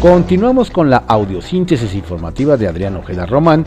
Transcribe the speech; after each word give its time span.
Continuamos 0.00 0.70
con 0.70 0.88
la 0.88 1.04
audiosíntesis 1.08 1.94
informativa 1.94 2.56
de 2.56 2.66
Adrián 2.66 2.96
Ojeda 2.96 3.26
Román, 3.26 3.66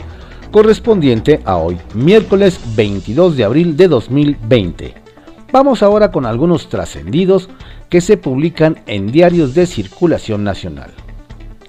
correspondiente 0.50 1.40
a 1.44 1.58
hoy, 1.58 1.78
miércoles 1.94 2.58
22 2.74 3.36
de 3.36 3.44
abril 3.44 3.76
de 3.76 3.86
2020. 3.86 4.94
Vamos 5.52 5.84
ahora 5.84 6.10
con 6.10 6.26
algunos 6.26 6.68
trascendidos 6.68 7.48
que 7.88 8.00
se 8.00 8.16
publican 8.16 8.80
en 8.86 9.12
diarios 9.12 9.54
de 9.54 9.66
circulación 9.66 10.42
nacional. 10.42 10.90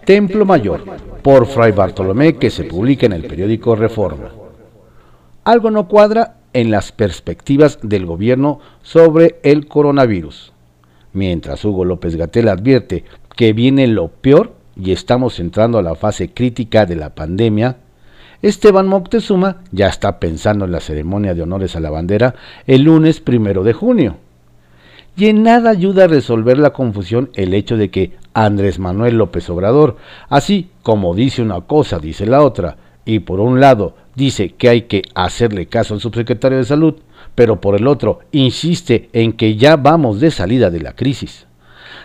Templo 0.04 0.46
Mayor, 0.46 0.84
por 1.21 1.45
Fray 1.45 1.71
Bartolomé, 1.71 2.38
que 2.38 2.50
se 2.50 2.63
publica 2.63 3.05
en 3.05 3.13
el 3.13 3.25
periódico 3.25 3.75
Reforma. 3.75 4.32
Algo 5.43 5.70
no 5.70 5.88
cuadra 5.88 6.38
en 6.54 6.71
las 6.71 6.91
perspectivas 6.91 7.77
del 7.84 8.07
gobierno 8.07 8.59
sobre 8.82 9.39
el 9.43 9.68
coronavirus. 9.68 10.54
Mientras 11.13 11.63
Hugo 11.63 11.86
López 11.86 12.16
Gatel 12.16 12.50
advierte 12.50 13.05
que 13.36 13.54
viene 13.54 13.88
lo 13.88 14.07
peor 14.07 14.54
y 14.75 14.92
estamos 14.92 15.39
entrando 15.39 15.78
a 15.78 15.84
la 15.84 15.96
fase 15.96 16.34
crítica 16.34 16.86
de 16.86 16.96
la 16.96 17.16
pandemia, 17.16 17.78
Esteban 18.42 18.88
Moctezuma 18.88 19.61
ya 19.71 19.88
está 19.88 20.20
pensando 20.20 20.66
en 20.66 20.71
la 20.71 20.80
ceremonia 20.80 21.34
de 21.34 21.42
honores 21.42 21.75
a 21.75 21.80
la 21.80 21.89
bandera 21.89 22.36
el 22.68 22.84
lunes 22.84 23.20
primero 23.20 23.64
de 23.64 23.74
junio. 23.74 24.18
Y 25.18 25.28
en 25.28 25.44
nada 25.44 25.70
ayuda 25.70 26.04
a 26.04 26.08
resolver 26.08 26.58
la 26.58 26.71
confusión 26.71 27.30
el 27.36 27.54
hecho 27.54 27.78
de 27.78 27.89
que 27.89 28.18
Andrés 28.34 28.80
Manuel 28.80 29.18
López 29.18 29.50
Obrador, 29.50 29.96
así 30.28 30.70
como 30.83 31.16
dice 31.16 31.42
una 31.42 31.61
cosa, 31.61 32.00
dice 32.00 32.25
la 32.25 32.44
otra, 32.44 32.78
y 33.06 33.20
por 33.20 33.39
un 33.39 33.61
lado 33.61 33.95
dice 34.16 34.50
que 34.50 34.67
hay 34.67 34.81
que 34.83 35.03
hacerle 35.16 35.67
caso 35.67 35.94
al 35.94 36.02
subsecretario 36.02 36.58
de 36.58 36.66
Salud, 36.66 36.95
pero 37.33 37.61
por 37.61 37.75
el 37.75 37.88
otro 37.88 38.20
insiste 38.31 39.09
en 39.14 39.33
que 39.33 39.56
ya 39.56 39.78
vamos 39.78 40.20
de 40.20 40.31
salida 40.31 40.70
de 40.70 40.81
la 40.81 40.94
crisis 40.94 41.47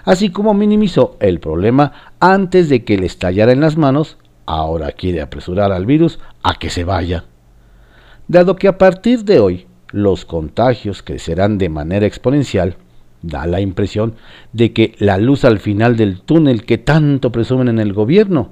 así 0.04 0.30
como 0.30 0.54
minimizó 0.54 1.16
el 1.20 1.40
problema 1.40 1.92
antes 2.20 2.69
de 2.69 2.84
que 2.84 2.98
le 2.98 3.06
estallara 3.06 3.52
en 3.52 3.60
las 3.60 3.77
manos, 3.77 4.19
ahora 4.47 4.92
quiere 4.92 5.20
apresurar 5.20 5.72
al 5.72 5.86
virus 5.86 6.19
a 6.42 6.55
que 6.55 6.70
se 6.70 6.84
vaya. 6.84 7.24
Dado 8.28 8.56
que 8.56 8.69
a 8.69 8.78
partir 8.78 9.24
de 9.24 9.41
hoy 9.41 9.66
los 9.92 10.24
contagios 10.24 11.02
crecerán 11.02 11.58
de 11.58 11.69
manera 11.69 12.06
exponencial, 12.06 12.77
da 13.22 13.47
la 13.47 13.60
impresión 13.60 14.14
de 14.52 14.72
que 14.72 14.94
la 14.98 15.19
luz 15.19 15.44
al 15.44 15.58
final 15.58 15.97
del 15.97 16.20
túnel 16.20 16.64
que 16.64 16.78
tanto 16.78 17.32
presumen 17.32 17.69
en 17.69 17.78
el 17.78 17.92
gobierno, 17.92 18.50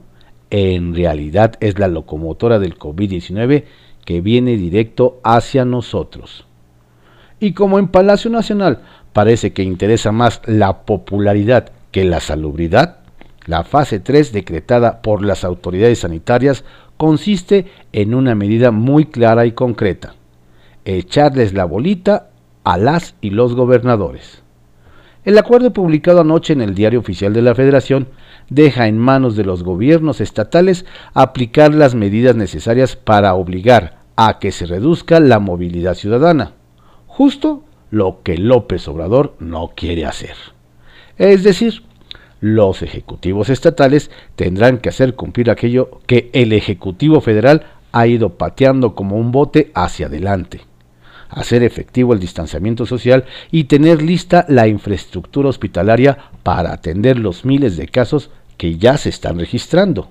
en 0.50 0.94
realidad 0.94 1.54
es 1.60 1.78
la 1.78 1.88
locomotora 1.88 2.58
del 2.58 2.78
COVID-19 2.78 3.64
que 4.04 4.20
viene 4.20 4.56
directo 4.56 5.20
hacia 5.22 5.64
nosotros. 5.64 6.46
Y 7.40 7.52
como 7.52 7.78
en 7.78 7.88
Palacio 7.88 8.30
Nacional 8.30 8.80
parece 9.18 9.52
que 9.52 9.64
interesa 9.64 10.12
más 10.12 10.40
la 10.46 10.84
popularidad 10.84 11.72
que 11.90 12.04
la 12.04 12.20
salubridad, 12.20 12.98
la 13.46 13.64
fase 13.64 13.98
3 13.98 14.30
decretada 14.32 15.02
por 15.02 15.24
las 15.24 15.42
autoridades 15.42 15.98
sanitarias 15.98 16.64
consiste 16.96 17.66
en 17.92 18.14
una 18.14 18.36
medida 18.36 18.70
muy 18.70 19.06
clara 19.06 19.44
y 19.44 19.50
concreta, 19.50 20.14
echarles 20.84 21.52
la 21.52 21.64
bolita 21.64 22.28
a 22.62 22.78
las 22.78 23.16
y 23.20 23.30
los 23.30 23.56
gobernadores. 23.56 24.44
El 25.24 25.36
acuerdo 25.36 25.72
publicado 25.72 26.20
anoche 26.20 26.52
en 26.52 26.60
el 26.60 26.76
Diario 26.76 27.00
Oficial 27.00 27.32
de 27.32 27.42
la 27.42 27.56
Federación 27.56 28.06
deja 28.50 28.86
en 28.86 28.98
manos 28.98 29.34
de 29.34 29.42
los 29.42 29.64
gobiernos 29.64 30.20
estatales 30.20 30.86
aplicar 31.12 31.74
las 31.74 31.96
medidas 31.96 32.36
necesarias 32.36 32.94
para 32.94 33.34
obligar 33.34 33.98
a 34.14 34.38
que 34.38 34.52
se 34.52 34.66
reduzca 34.66 35.18
la 35.18 35.40
movilidad 35.40 35.94
ciudadana, 35.94 36.52
justo 37.08 37.64
lo 37.90 38.22
que 38.22 38.36
López 38.36 38.86
Obrador 38.88 39.34
no 39.38 39.72
quiere 39.74 40.06
hacer. 40.06 40.34
Es 41.16 41.42
decir, 41.42 41.82
los 42.40 42.82
ejecutivos 42.82 43.50
estatales 43.50 44.10
tendrán 44.36 44.78
que 44.78 44.88
hacer 44.88 45.14
cumplir 45.14 45.50
aquello 45.50 46.00
que 46.06 46.30
el 46.32 46.52
Ejecutivo 46.52 47.20
Federal 47.20 47.66
ha 47.92 48.06
ido 48.06 48.36
pateando 48.36 48.94
como 48.94 49.16
un 49.16 49.32
bote 49.32 49.72
hacia 49.74 50.06
adelante. 50.06 50.60
Hacer 51.30 51.62
efectivo 51.62 52.12
el 52.12 52.20
distanciamiento 52.20 52.86
social 52.86 53.24
y 53.50 53.64
tener 53.64 54.02
lista 54.02 54.46
la 54.48 54.68
infraestructura 54.68 55.48
hospitalaria 55.48 56.16
para 56.42 56.72
atender 56.72 57.18
los 57.18 57.44
miles 57.44 57.76
de 57.76 57.88
casos 57.88 58.30
que 58.56 58.78
ya 58.78 58.96
se 58.96 59.08
están 59.08 59.38
registrando. 59.38 60.10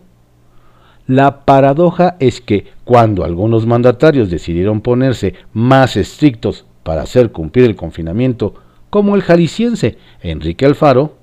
La 1.07 1.45
paradoja 1.45 2.17
es 2.19 2.41
que 2.41 2.67
cuando 2.83 3.23
algunos 3.23 3.65
mandatarios 3.65 4.29
decidieron 4.29 4.81
ponerse 4.81 5.35
más 5.53 5.95
estrictos 5.95 6.65
para 6.87 7.01
hacer 7.01 7.33
cumplir 7.33 7.65
el 7.65 7.75
confinamiento, 7.75 8.53
como 8.89 9.15
el 9.15 9.21
jalisciense 9.21 9.97
Enrique 10.21 10.65
Alfaro, 10.65 11.17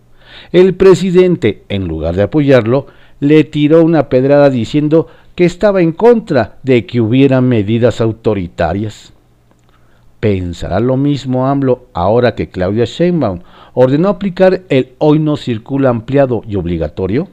el 0.52 0.74
presidente, 0.74 1.64
en 1.70 1.88
lugar 1.88 2.16
de 2.16 2.24
apoyarlo, 2.24 2.88
le 3.18 3.44
tiró 3.44 3.82
una 3.82 4.10
pedrada 4.10 4.50
diciendo 4.50 5.06
que 5.34 5.46
estaba 5.46 5.80
en 5.80 5.92
contra 5.92 6.58
de 6.64 6.84
que 6.84 7.00
hubiera 7.00 7.40
medidas 7.40 8.02
autoritarias. 8.02 9.14
¿Pensará 10.20 10.80
lo 10.80 10.98
mismo 10.98 11.46
AMLO 11.46 11.86
ahora 11.94 12.34
que 12.34 12.50
Claudia 12.50 12.84
Sheinbaum 12.84 13.40
ordenó 13.72 14.10
aplicar 14.10 14.64
el 14.68 14.92
hoy 14.98 15.18
no 15.18 15.38
circula 15.38 15.88
ampliado 15.88 16.42
y 16.46 16.56
obligatorio? 16.56 17.28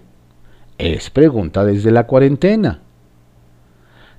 Es 0.78 1.10
pregunta 1.10 1.66
desde 1.66 1.92
la 1.92 2.08
cuarentena. 2.08 2.80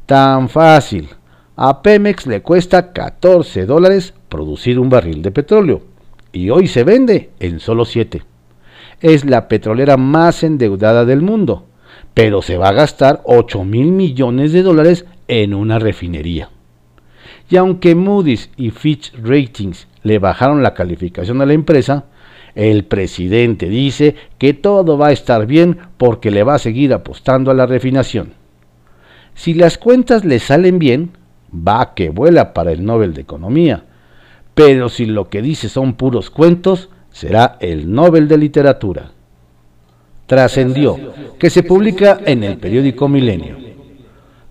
Tan 0.05 0.51
fácil, 0.51 1.09
a 1.57 1.83
Pemex 1.83 2.27
le 2.27 2.41
cuesta 2.41 2.93
14 2.93 3.67
dólares 3.67 4.15
producir 4.29 4.79
un 4.79 4.89
barril 4.89 5.23
de 5.23 5.31
petróleo 5.31 5.83
y 6.33 6.51
hoy 6.51 6.67
se 6.67 6.83
vende 6.83 7.31
en 7.41 7.61
solo 7.61 7.85
7. 7.85 8.23
Es 9.01 9.25
la 9.25 9.49
petrolera 9.49 9.97
más 9.97 10.43
endeudada 10.45 11.05
del 11.05 11.21
mundo, 11.21 11.67
pero 12.15 12.41
se 12.41 12.57
va 12.57 12.69
a 12.69 12.73
gastar 12.73 13.21
8 13.25 13.65
mil 13.65 13.93
millones 13.93 14.53
de 14.53 14.63
dólares 14.63 15.05
en 15.29 15.55
una 15.55 15.79
refinería. 15.79 16.49
Y 17.51 17.57
aunque 17.57 17.95
Moody's 17.95 18.51
y 18.57 18.71
Fitch 18.71 19.13
Ratings 19.23 19.89
le 20.03 20.19
bajaron 20.19 20.63
la 20.63 20.73
calificación 20.73 21.43
a 21.43 21.47
la 21.47 21.53
empresa, 21.53 22.07
el 22.55 22.85
presidente 22.85 23.69
dice 23.69 24.15
que 24.39 24.55
todo 24.55 24.97
va 24.97 25.09
a 25.09 25.13
estar 25.13 25.47
bien 25.47 25.79
porque 25.99 26.31
le 26.31 26.45
va 26.45 26.55
a 26.55 26.59
seguir 26.59 26.95
apostando 26.95 27.51
a 27.51 27.55
la 27.55 27.67
refinación. 27.67 28.35
Si 29.35 29.55
las 29.55 29.79
cuentas 29.79 30.25
le 30.25 30.39
salen 30.39 30.79
bien, 30.79 31.13
va 31.55 31.95
que 31.95 32.11
vuela 32.11 32.55
para 32.55 32.73
el 32.73 32.85
Nobel 32.85 33.15
de 33.15 33.23
Economía. 33.23 33.85
Pero 34.55 34.89
si 34.89 35.07
lo 35.07 35.29
que 35.29 35.43
dice 35.43 35.69
son 35.69 35.95
puros 35.95 36.31
cuentos, 36.31 36.89
será 37.11 37.57
el 37.61 37.93
Nobel 37.93 38.29
de 38.29 38.39
Literatura. 38.39 39.11
Trascendió, 40.27 40.97
que 41.39 41.51
se 41.51 41.63
publica 41.63 42.21
en 42.25 42.45
el 42.45 42.59
periódico 42.59 43.09
Milenio. 43.09 43.57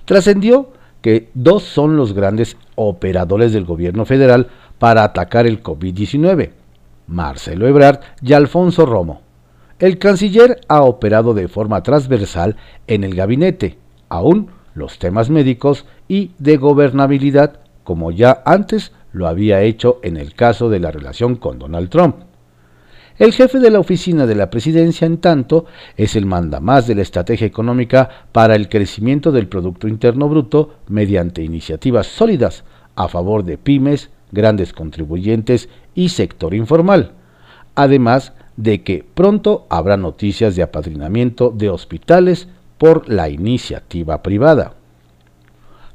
Trascendió 0.06 0.72
que 1.02 1.30
dos 1.34 1.64
son 1.64 1.98
los 1.98 2.14
grandes 2.14 2.58
operadores 2.76 3.54
del 3.54 3.66
gobierno 3.66 4.06
federal 4.06 4.48
para 4.78 5.04
atacar 5.04 5.48
el 5.48 5.64
COVID-19, 5.64 6.52
Marcelo 7.08 7.68
Ebrard 7.68 8.00
y 8.22 8.34
Alfonso 8.34 8.86
Romo. 8.86 9.22
El 9.80 9.98
canciller 9.98 10.62
ha 10.68 10.84
operado 10.84 11.34
de 11.34 11.48
forma 11.48 11.82
transversal 11.82 12.56
en 12.86 13.04
el 13.04 13.16
gabinete, 13.16 13.78
aún 14.10 14.50
los 14.74 15.00
temas 15.00 15.30
médicos 15.30 15.86
y 16.08 16.32
de 16.40 16.58
gobernabilidad, 16.58 17.60
como 17.84 18.12
ya 18.12 18.42
antes 18.46 18.92
lo 19.14 19.28
había 19.28 19.62
hecho 19.62 20.00
en 20.04 20.18
el 20.18 20.34
caso 20.34 20.70
de 20.70 20.80
la 20.80 20.92
relación 20.92 21.36
con 21.36 21.60
Donald 21.60 21.90
Trump. 21.90 22.16
El 23.18 23.34
jefe 23.34 23.60
de 23.60 23.70
la 23.70 23.80
oficina 23.80 24.26
de 24.26 24.36
la 24.36 24.50
presidencia, 24.50 25.06
en 25.06 25.18
tanto, 25.18 25.66
es 25.96 26.16
el 26.16 26.26
mandamás 26.26 26.88
de 26.88 26.96
la 26.96 27.02
estrategia 27.02 27.46
económica 27.46 28.10
para 28.32 28.56
el 28.56 28.70
crecimiento 28.70 29.32
del 29.32 29.48
Producto 29.48 29.88
Interno 29.88 30.28
Bruto 30.28 30.76
mediante 30.88 31.44
iniciativas 31.44 32.08
sólidas 32.08 32.64
a 32.96 33.08
favor 33.08 33.44
de 33.44 33.58
pymes, 33.58 34.10
grandes 34.32 34.74
contribuyentes 34.74 35.70
y 35.94 36.10
sector 36.10 36.54
informal, 36.54 37.12
además 37.76 38.34
de 38.58 38.82
que 38.82 39.06
pronto 39.14 39.66
habrá 39.70 39.98
noticias 39.98 40.56
de 40.56 40.64
apadrinamiento 40.64 41.52
de 41.52 41.70
hospitales, 41.70 42.48
por 42.82 43.08
la 43.08 43.30
iniciativa 43.30 44.24
privada. 44.24 44.74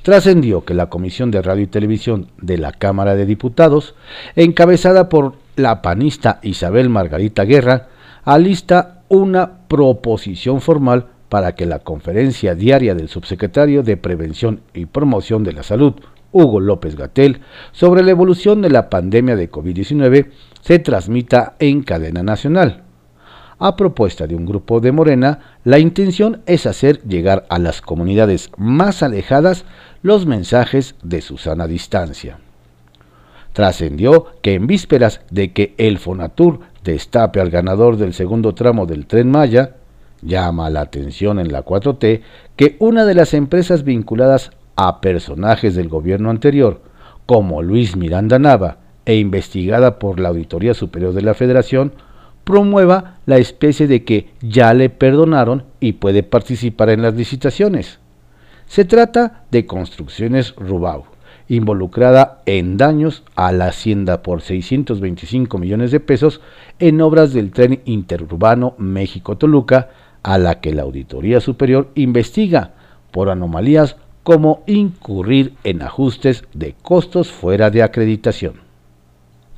Trascendió 0.05 0.65
que 0.65 0.73
la 0.73 0.88
Comisión 0.88 1.33
de 1.33 1.43
Radio 1.43 1.65
y 1.65 1.67
Televisión 1.67 2.29
de 2.41 2.59
la 2.59 2.71
Cámara 2.71 3.17
de 3.17 3.27
Diputados, 3.27 3.97
encabezada 4.37 5.09
por 5.09 5.33
la 5.56 5.83
panista 5.83 6.38
Isabel 6.44 6.88
Margarita 6.88 7.43
Guerra, 7.43 7.88
alista 8.23 9.03
una 9.09 9.67
proposición 9.67 10.61
formal 10.61 11.06
para 11.29 11.56
que 11.56 11.67
la 11.67 11.81
conferencia 11.81 12.55
diaria 12.55 12.94
del 12.94 13.09
subsecretario 13.09 13.83
de 13.83 13.97
Prevención 13.97 14.61
y 14.73 14.87
Promoción 14.87 15.43
de 15.43 15.55
la 15.55 15.65
Salud, 15.65 15.94
Hugo 16.31 16.61
López 16.61 16.94
Gatel, 16.94 17.41
sobre 17.73 18.05
la 18.05 18.12
evolución 18.12 18.62
de 18.62 18.71
la 18.71 18.88
pandemia 18.88 19.35
de 19.35 19.50
COVID-19 19.50 20.31
se 20.61 20.79
transmita 20.79 21.56
en 21.59 21.83
cadena 21.83 22.23
nacional 22.23 22.86
a 23.58 23.76
propuesta 23.76 24.26
de 24.26 24.35
un 24.35 24.47
grupo 24.47 24.81
de 24.81 24.93
Morena, 24.93 25.41
la 25.64 25.79
intención 25.79 26.43
es 26.47 26.67
hacer 26.67 27.03
llegar 27.03 27.47
a 27.49 27.58
las 27.58 27.81
comunidades 27.81 28.50
más 28.56 29.03
alejadas 29.03 29.64
los 30.03 30.26
mensajes 30.26 30.94
de 31.03 31.23
su 31.23 31.38
sana 31.38 31.67
distancia. 31.67 32.38
Trascendió 33.53 34.26
que 34.43 34.55
en 34.55 34.67
vísperas 34.67 35.23
de 35.31 35.53
que 35.53 35.75
el 35.79 35.99
Fonatur 35.99 36.61
destape 36.85 37.41
al 37.41 37.50
ganador 37.50 37.97
del 37.97 38.12
segundo 38.12 38.55
tramo 38.55 38.87
del 38.87 39.06
tren 39.06 39.31
Maya, 39.31 39.76
Llama 40.23 40.70
la 40.70 40.81
atención 40.81 41.38
en 41.38 41.52
la 41.52 41.64
4T 41.64 42.23
que 42.56 42.76
una 42.79 43.05
de 43.05 43.14
las 43.14 43.35
empresas 43.35 43.85
vinculadas 43.85 44.50
a 44.75 45.00
personajes 45.00 45.75
del 45.75 45.88
gobierno 45.88 46.31
anterior, 46.31 46.81
como 47.26 47.62
Luis 47.62 47.97
Miranda 47.97 48.38
Nava, 48.38 48.79
e 49.05 49.17
investigada 49.17 49.99
por 49.99 50.19
la 50.19 50.31
Auditoría 50.31 50.75
Superior 50.75 51.12
de 51.12 51.23
la 51.23 51.35
Federación, 51.35 51.93
promueva 52.46 53.16
la 53.26 53.38
especie 53.38 53.88
de 53.88 54.04
que 54.04 54.28
ya 54.40 54.72
le 54.72 54.88
perdonaron 54.88 55.64
y 55.81 55.94
puede 55.94 56.22
participar 56.22 56.90
en 56.90 57.02
las 57.02 57.14
licitaciones. 57.14 57.98
Se 58.66 58.84
trata 58.84 59.43
de 59.50 59.66
Construcciones 59.66 60.54
Rubau, 60.54 61.06
involucrada 61.48 62.43
en 62.46 62.76
daños 62.76 63.25
a 63.34 63.50
la 63.50 63.66
hacienda 63.66 64.22
por 64.22 64.43
625 64.43 65.58
millones 65.58 65.90
de 65.90 65.98
pesos 65.98 66.40
en 66.78 67.00
obras 67.00 67.32
del 67.32 67.50
tren 67.50 67.81
interurbano 67.84 68.76
México-Toluca, 68.78 69.90
a 70.22 70.38
la 70.38 70.60
que 70.60 70.72
la 70.72 70.82
Auditoría 70.82 71.40
Superior 71.40 71.90
investiga 71.96 72.75
por 73.10 73.28
anomalías 73.28 73.96
como 74.22 74.62
incurrir 74.69 75.54
en 75.64 75.82
ajustes 75.82 76.44
de 76.54 76.76
costos 76.81 77.32
fuera 77.32 77.70
de 77.70 77.82
acreditación. 77.82 78.65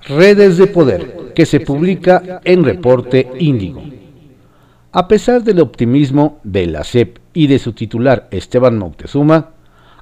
Redes 0.08 0.56
de 0.56 0.66
Poder, 0.66 1.32
que 1.34 1.44
se 1.44 1.60
publica 1.60 2.40
en 2.44 2.64
Reporte 2.64 3.31
Índigo. 3.38 3.82
A 4.90 5.06
pesar 5.06 5.44
del 5.44 5.60
optimismo 5.60 6.40
de 6.44 6.66
la 6.66 6.82
CEP 6.82 7.19
y 7.34 7.46
de 7.46 7.58
su 7.58 7.75
titular 7.75 8.26
Esteban 8.31 8.78
Moctezuma, 8.78 9.50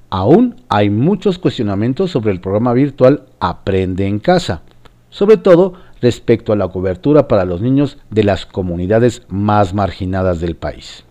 aún 0.08 0.62
hay 0.68 0.90
muchos 0.90 1.40
cuestionamientos 1.40 2.12
sobre 2.12 2.30
el 2.30 2.40
programa 2.40 2.72
virtual 2.72 3.24
Aprende 3.40 4.06
en 4.06 4.20
Casa, 4.20 4.62
sobre 5.10 5.38
todo 5.38 5.74
respecto 6.00 6.52
a 6.52 6.56
la 6.56 6.68
cobertura 6.68 7.26
para 7.26 7.44
los 7.44 7.60
niños 7.60 7.98
de 8.08 8.22
las 8.22 8.46
comunidades 8.46 9.22
más 9.28 9.74
marginadas 9.74 10.40
del 10.40 10.54
país 10.54 11.04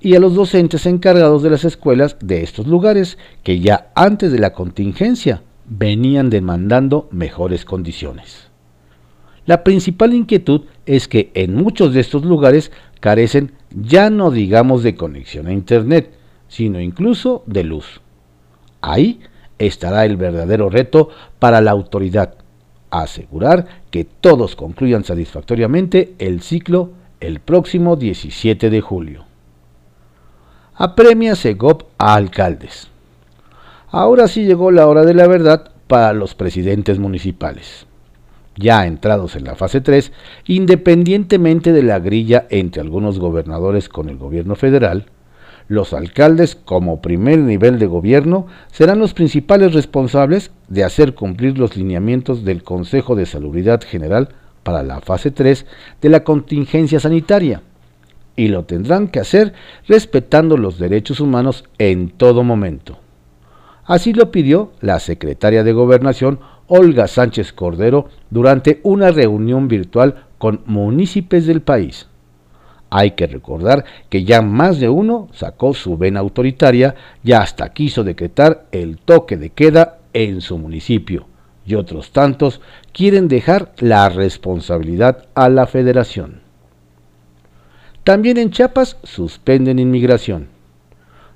y 0.00 0.16
a 0.16 0.20
los 0.20 0.34
docentes 0.34 0.84
encargados 0.86 1.42
de 1.42 1.50
las 1.50 1.64
escuelas 1.64 2.16
de 2.20 2.42
estos 2.42 2.66
lugares 2.66 3.18
que 3.42 3.60
ya 3.60 3.92
antes 3.94 4.32
de 4.32 4.38
la 4.38 4.52
contingencia 4.52 5.42
venían 5.78 6.30
demandando 6.30 7.08
mejores 7.10 7.64
condiciones. 7.64 8.48
La 9.46 9.64
principal 9.64 10.14
inquietud 10.14 10.62
es 10.86 11.08
que 11.08 11.30
en 11.34 11.54
muchos 11.54 11.94
de 11.94 12.00
estos 12.00 12.24
lugares 12.24 12.70
carecen 13.00 13.52
ya 13.70 14.10
no 14.10 14.30
digamos 14.30 14.82
de 14.82 14.94
conexión 14.94 15.46
a 15.46 15.52
Internet, 15.52 16.12
sino 16.48 16.80
incluso 16.80 17.42
de 17.46 17.64
luz. 17.64 18.00
Ahí 18.80 19.20
estará 19.58 20.04
el 20.04 20.16
verdadero 20.16 20.68
reto 20.68 21.08
para 21.38 21.60
la 21.60 21.70
autoridad, 21.70 22.34
asegurar 22.90 23.82
que 23.90 24.04
todos 24.04 24.56
concluyan 24.56 25.04
satisfactoriamente 25.04 26.14
el 26.18 26.42
ciclo 26.42 26.90
el 27.20 27.40
próximo 27.40 27.96
17 27.96 28.70
de 28.70 28.80
julio 28.80 29.32
apremia 30.74 31.36
Segop 31.36 31.84
a 31.98 32.14
alcaldes. 32.14 32.91
Ahora 33.94 34.26
sí 34.26 34.46
llegó 34.46 34.70
la 34.70 34.88
hora 34.88 35.04
de 35.04 35.12
la 35.12 35.26
verdad 35.26 35.70
para 35.86 36.14
los 36.14 36.34
presidentes 36.34 36.98
municipales. 36.98 37.86
Ya 38.56 38.86
entrados 38.86 39.36
en 39.36 39.44
la 39.44 39.54
fase 39.54 39.82
3, 39.82 40.12
independientemente 40.46 41.74
de 41.74 41.82
la 41.82 41.98
grilla 41.98 42.46
entre 42.48 42.80
algunos 42.80 43.18
gobernadores 43.18 43.90
con 43.90 44.08
el 44.08 44.16
gobierno 44.16 44.54
federal, 44.54 45.10
los 45.68 45.92
alcaldes 45.92 46.56
como 46.56 47.02
primer 47.02 47.40
nivel 47.40 47.78
de 47.78 47.84
gobierno 47.84 48.46
serán 48.70 48.98
los 48.98 49.12
principales 49.12 49.74
responsables 49.74 50.52
de 50.68 50.84
hacer 50.84 51.14
cumplir 51.14 51.58
los 51.58 51.76
lineamientos 51.76 52.46
del 52.46 52.62
Consejo 52.62 53.14
de 53.14 53.26
Salubridad 53.26 53.82
General 53.82 54.30
para 54.62 54.82
la 54.82 55.02
fase 55.02 55.30
3 55.30 55.66
de 56.00 56.08
la 56.08 56.24
contingencia 56.24 56.98
sanitaria 56.98 57.60
y 58.36 58.48
lo 58.48 58.64
tendrán 58.64 59.08
que 59.08 59.20
hacer 59.20 59.52
respetando 59.86 60.56
los 60.56 60.78
derechos 60.78 61.20
humanos 61.20 61.64
en 61.76 62.08
todo 62.08 62.42
momento. 62.42 63.01
Así 63.84 64.12
lo 64.12 64.30
pidió 64.30 64.72
la 64.80 65.00
secretaria 65.00 65.64
de 65.64 65.72
Gobernación 65.72 66.38
Olga 66.68 67.08
Sánchez 67.08 67.52
Cordero 67.52 68.08
durante 68.30 68.80
una 68.84 69.10
reunión 69.10 69.68
virtual 69.68 70.26
con 70.38 70.62
municipios 70.66 71.46
del 71.46 71.62
país. 71.62 72.06
Hay 72.90 73.12
que 73.12 73.26
recordar 73.26 73.84
que 74.08 74.24
ya 74.24 74.42
más 74.42 74.78
de 74.78 74.88
uno 74.88 75.28
sacó 75.32 75.74
su 75.74 75.96
vena 75.96 76.20
autoritaria 76.20 76.94
y 77.24 77.32
hasta 77.32 77.72
quiso 77.72 78.04
decretar 78.04 78.66
el 78.70 78.98
toque 78.98 79.36
de 79.36 79.50
queda 79.50 79.98
en 80.12 80.40
su 80.42 80.58
municipio, 80.58 81.26
y 81.64 81.74
otros 81.74 82.12
tantos 82.12 82.60
quieren 82.92 83.28
dejar 83.28 83.72
la 83.78 84.08
responsabilidad 84.08 85.26
a 85.34 85.48
la 85.48 85.66
federación. 85.66 86.42
También 88.04 88.36
en 88.36 88.50
Chiapas 88.50 88.98
suspenden 89.04 89.78
inmigración. 89.78 90.48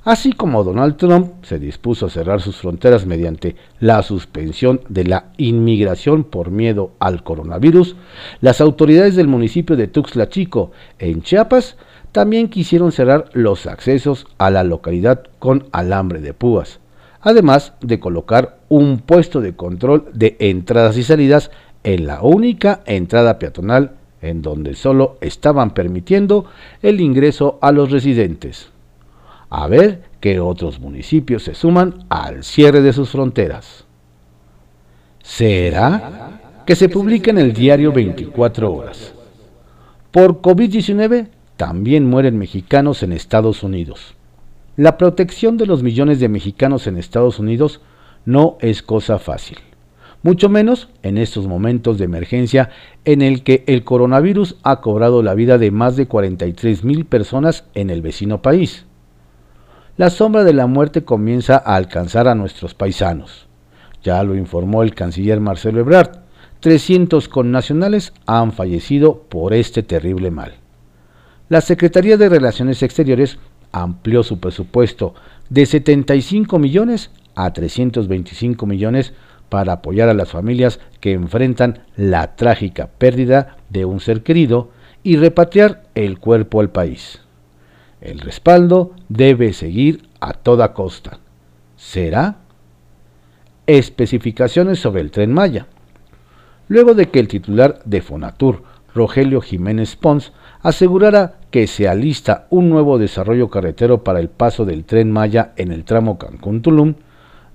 Así 0.06 0.31
como 0.35 0.62
Donald 0.62 0.99
Trump 0.99 1.44
se 1.44 1.58
dispuso 1.58 2.06
a 2.06 2.11
cerrar 2.11 2.41
sus 2.41 2.58
fronteras 2.58 3.06
mediante 3.06 3.56
la 3.81 4.05
suspensión 4.05 4.81
de 4.88 5.03
la 5.03 5.32
inmigración 5.37 6.23
por 6.23 6.53
miedo 6.53 6.93
al 7.00 7.25
coronavirus, 7.25 7.97
las 8.41 8.61
autoridades 8.61 9.17
del 9.17 9.26
municipio 9.26 9.75
de 9.75 9.88
Tuxtla 9.88 10.29
Chico, 10.29 10.70
en 11.00 11.23
Chiapas, 11.23 11.76
también 12.12 12.49
quisieron 12.49 12.93
cerrar 12.93 13.31
los 13.32 13.67
accesos 13.67 14.29
a 14.38 14.50
la 14.50 14.62
localidad 14.62 15.25
con 15.41 15.67
alambre 15.73 16.20
de 16.20 16.35
púas, 16.35 16.79
además 17.20 17.73
de 17.81 17.99
colocar 17.99 18.59
un 18.69 18.99
puesto 18.99 19.41
de 19.41 19.56
control 19.56 20.05
de 20.14 20.37
entradas 20.38 20.97
y 20.99 21.02
salidas 21.02 21.50
en 21.82 22.06
la 22.06 22.23
única 22.23 22.81
entrada 22.87 23.41
peatonal 23.41 23.97
en 24.23 24.41
donde 24.41 24.76
solo 24.76 25.19
estaban 25.20 25.75
permitiendo 25.75 26.44
el 26.81 27.00
ingreso 27.00 27.59
a 27.61 27.73
los 27.73 27.91
residentes. 27.91 28.69
A 29.51 29.67
ver 29.69 30.03
qué 30.21 30.41
otros 30.41 30.81
municipios 30.81 31.45
se 31.45 31.55
suman 31.55 32.05
al 32.09 32.45
cierre 32.45 32.83
de 32.83 32.93
sus 32.93 33.11
fronteras. 33.11 33.85
¿Será 35.23 36.63
que 36.67 36.77
se 36.77 36.89
publica 36.89 37.31
en 37.31 37.39
el 37.39 37.53
diario 37.53 37.93
24 37.93 38.73
horas? 38.73 39.15
Por 40.11 40.41
COVID-19 40.41 41.29
también 41.57 42.09
mueren 42.09 42.39
mexicanos 42.39 43.03
en 43.03 43.13
Estados 43.13 43.63
Unidos. 43.63 44.15
La 44.77 44.99
protección 44.99 45.57
de 45.57 45.67
los 45.67 45.83
millones 45.83 46.21
de 46.21 46.29
mexicanos 46.29 46.87
en 46.87 46.97
Estados 46.97 47.39
Unidos 47.39 47.81
no 48.25 48.59
es 48.61 48.83
cosa 48.83 49.19
fácil 49.19 49.59
mucho 50.27 50.49
menos 50.49 50.89
en 51.05 51.19
estos 51.19 51.47
momentos 51.47 51.99
de 51.99 52.05
emergencia 52.05 52.71
en 53.05 53.23
el 53.23 53.45
que 53.45 53.63
el 53.69 53.85
coronavirus 53.85 54.57
ha 54.65 54.81
cobrado 54.81 55.23
la 55.23 55.35
vida 55.35 55.57
de 55.57 55.71
más 55.71 55.95
de 55.95 56.09
43 56.09 56.83
mil 56.83 57.05
personas 57.05 57.65
en 57.75 57.91
el 57.91 58.03
vecino 58.03 58.43
país. 58.43 58.86
La 59.97 60.11
sombra 60.11 60.45
de 60.45 60.53
la 60.53 60.67
muerte 60.67 61.05
comienza 61.05 61.57
a 61.57 61.75
alcanzar 61.75 62.29
a 62.29 62.35
nuestros 62.35 62.75
paisanos. 62.75 63.47
Ya 64.03 64.23
lo 64.25 64.35
informó 64.35 64.83
el 64.83 64.95
canciller 64.95 65.41
Marcelo 65.41 65.81
Ebrard, 65.81 66.19
300 66.61 67.31
connacionales 67.31 68.12
han 68.26 68.53
fallecido 68.53 69.23
por 69.23 69.55
este 69.55 69.83
terrible 69.83 70.31
mal. 70.31 70.53
La 71.49 71.62
Secretaría 71.62 72.19
de 72.19 72.29
Relaciones 72.29 72.83
Exteriores 72.83 73.38
amplió 73.73 74.23
su 74.23 74.38
presupuesto 74.38 75.15
de 75.49 75.65
75 75.65 76.59
millones 76.59 77.11
a 77.35 77.55
325 77.55 78.67
millones 78.67 79.15
para 79.49 79.73
apoyar 79.73 80.11
a 80.11 80.15
las 80.15 80.31
familias 80.31 80.79
que 81.00 81.12
enfrentan 81.12 81.85
la 81.97 82.37
trágica 82.37 82.91
pérdida 82.99 83.57
de 83.71 83.87
un 83.87 84.00
ser 84.00 84.23
querido 84.23 84.73
y 85.03 85.17
repatriar 85.17 85.85
el 85.95 86.19
cuerpo 86.19 86.61
al 86.61 86.69
país. 86.69 87.21
El 88.07 88.21
respaldo 88.21 88.93
debe 89.09 89.53
seguir 89.53 90.09
a 90.21 90.33
toda 90.33 90.75
costa. 90.75 91.19
¿Será? 91.75 92.37
Especificaciones 93.67 94.79
sobre 94.79 95.01
el 95.01 95.11
tren 95.11 95.33
Maya. 95.33 95.67
Luego 96.69 96.95
de 96.95 97.09
que 97.09 97.19
el 97.19 97.27
titular 97.27 97.81
de 97.85 98.03
Fonatur, 98.03 98.63
Rogelio 98.95 99.41
Jiménez 99.41 99.97
Pons, 99.97 100.33
asegurara 100.63 101.41
que 101.51 101.67
se 101.67 101.89
alista 101.89 102.47
un 102.51 102.71
nuevo 102.71 102.97
desarrollo 102.97 103.51
carretero 103.51 104.05
para 104.05 104.21
el 104.21 104.29
paso 104.29 104.65
del 104.65 104.85
tren 104.85 105.11
Maya 105.11 105.53
en 105.57 105.73
el 105.73 105.83
tramo 105.83 106.17
Cancún-Tulum, 106.17 106.95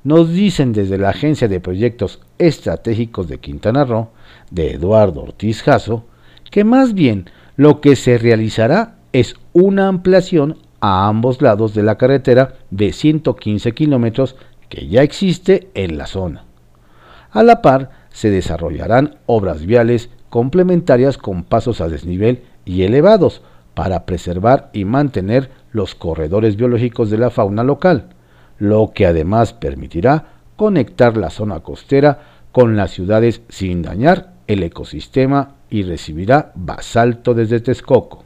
nos 0.03 0.31
dicen 0.33 0.73
desde 0.73 0.97
la 0.97 1.11
Agencia 1.11 1.47
de 1.47 1.61
Proyectos 1.61 2.19
Estratégicos 2.37 3.29
de 3.29 3.39
Quintana 3.39 3.85
Roo, 3.85 4.09
de 4.49 4.71
Eduardo 4.71 5.21
Ortiz 5.21 5.63
Jasso, 5.63 6.03
que 6.49 6.65
más 6.65 6.93
bien 6.93 7.29
lo 7.55 7.79
que 7.79 7.95
se 7.95 8.17
realizará 8.17 8.97
es 9.13 9.35
una 9.53 9.87
ampliación 9.87 10.57
a 10.79 11.07
ambos 11.07 11.41
lados 11.41 11.73
de 11.73 11.83
la 11.83 11.97
carretera 11.97 12.55
de 12.69 12.93
115 12.93 13.73
kilómetros 13.73 14.35
que 14.69 14.87
ya 14.87 15.03
existe 15.03 15.69
en 15.73 15.97
la 15.97 16.07
zona. 16.07 16.45
A 17.31 17.43
la 17.43 17.61
par, 17.61 17.91
se 18.09 18.29
desarrollarán 18.29 19.17
obras 19.25 19.65
viales 19.65 20.09
complementarias 20.29 21.17
con 21.17 21.43
pasos 21.43 21.81
a 21.81 21.87
desnivel 21.87 22.43
y 22.65 22.83
elevados 22.83 23.41
para 23.73 24.05
preservar 24.05 24.69
y 24.73 24.85
mantener 24.85 25.49
los 25.71 25.95
corredores 25.95 26.55
biológicos 26.55 27.09
de 27.09 27.17
la 27.17 27.29
fauna 27.29 27.63
local 27.63 28.09
lo 28.61 28.91
que 28.93 29.07
además 29.07 29.53
permitirá 29.53 30.25
conectar 30.55 31.17
la 31.17 31.31
zona 31.31 31.61
costera 31.61 32.19
con 32.51 32.77
las 32.77 32.91
ciudades 32.91 33.41
sin 33.49 33.81
dañar 33.81 34.33
el 34.45 34.61
ecosistema 34.61 35.55
y 35.71 35.81
recibirá 35.81 36.51
basalto 36.53 37.33
desde 37.33 37.59
Texcoco. 37.59 38.23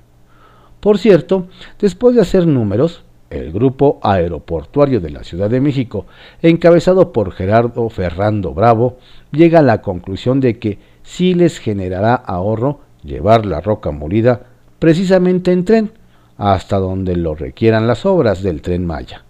Por 0.86 1.00
cierto, 1.00 1.48
después 1.80 2.14
de 2.14 2.22
hacer 2.22 2.46
números, 2.46 3.06
el 3.32 3.52
grupo 3.52 4.00
aeroportuario 4.04 5.02
de 5.02 5.10
la 5.10 5.24
Ciudad 5.24 5.50
de 5.50 5.60
México, 5.60 6.06
encabezado 6.44 7.12
por 7.12 7.32
Gerardo 7.32 7.90
Ferrando 7.90 8.54
Bravo, 8.54 9.00
llega 9.32 9.58
a 9.58 9.64
la 9.64 9.82
conclusión 9.82 10.40
de 10.42 10.60
que 10.60 10.78
sí 11.02 11.34
les 11.34 11.58
generará 11.58 12.14
ahorro 12.14 12.82
llevar 13.04 13.48
la 13.48 13.62
roca 13.62 13.90
molida 13.90 14.44
precisamente 14.78 15.52
en 15.52 15.66
tren, 15.66 15.92
hasta 16.38 16.78
donde 16.78 17.16
lo 17.16 17.34
requieran 17.34 17.88
las 17.88 18.06
obras 18.06 18.44
del 18.44 18.62
tren 18.62 18.86
Maya, 18.86 19.24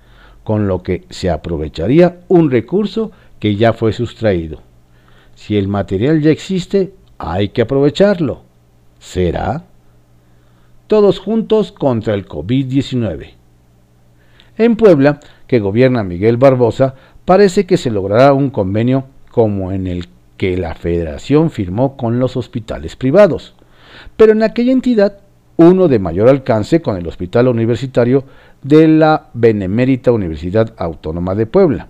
con 0.44 0.68
lo 0.68 0.84
que 0.84 1.06
se 1.10 1.30
aprovecharía 1.30 2.20
un 2.28 2.52
recurso 2.52 3.14
que 3.40 3.56
ya 3.56 3.72
fue 3.72 3.94
sustraído. 3.94 4.60
Si 5.36 5.56
el 5.56 5.70
material 5.70 6.22
ya 6.22 6.32
existe, 6.32 6.96
hay 7.18 7.48
que 7.48 7.62
aprovecharlo. 7.62 8.42
¿Será? 9.00 9.64
Todos 10.88 11.20
juntos 11.20 11.72
contra 11.72 12.14
el 12.14 12.28
COVID-19. 12.28 13.34
En 14.58 14.76
Puebla, 14.76 15.20
que 15.48 15.60
gobierna 15.60 16.04
Miguel 16.04 16.38
Barbosa, 16.38 16.96
parece 17.26 17.66
que 17.66 17.78
se 17.78 17.90
logrará 17.90 18.34
un 18.34 18.52
convenio 18.52 19.06
como 19.32 19.72
en 19.72 19.88
el 19.88 20.08
que 20.38 20.58
la 20.58 20.76
federación 20.76 21.50
firmó 21.50 21.98
con 21.98 22.20
los 22.20 22.38
hospitales 22.38 22.96
privados, 22.96 23.56
pero 24.16 24.34
en 24.34 24.44
aquella 24.44 24.72
entidad 24.72 25.20
uno 25.58 25.88
de 25.88 26.00
mayor 26.00 26.30
alcance 26.30 26.82
con 26.82 26.98
el 26.98 27.08
Hospital 27.08 27.48
Universitario 27.48 28.26
de 28.62 28.88
la 28.88 29.30
Benemérita 29.34 30.12
Universidad 30.12 30.74
Autónoma 30.78 31.34
de 31.34 31.46
Puebla. 31.48 31.88